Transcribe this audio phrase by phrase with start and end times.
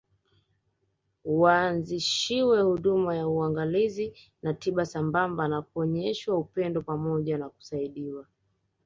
[1.25, 8.25] Waanzishiwe huduma ya uangalizi na tiba sambamba na kuonyeshwa upendo pamoja na kusaidiwa